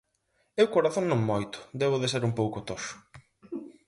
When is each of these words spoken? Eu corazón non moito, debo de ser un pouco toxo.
Eu 0.61 0.67
corazón 0.75 1.05
non 1.07 1.21
moito, 1.31 1.57
debo 1.81 1.97
de 2.01 2.11
ser 2.13 2.21
un 2.29 2.33
pouco 2.39 2.59
toxo. 2.69 2.95